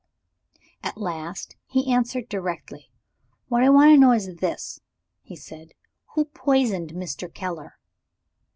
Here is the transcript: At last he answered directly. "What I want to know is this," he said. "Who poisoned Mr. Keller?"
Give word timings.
At 0.81 0.97
last 0.97 1.57
he 1.67 1.93
answered 1.93 2.27
directly. 2.27 2.89
"What 3.49 3.61
I 3.61 3.69
want 3.69 3.91
to 3.91 3.99
know 3.99 4.13
is 4.13 4.37
this," 4.37 4.81
he 5.21 5.35
said. 5.35 5.75
"Who 6.15 6.25
poisoned 6.25 6.93
Mr. 6.93 7.31
Keller?" 7.31 7.77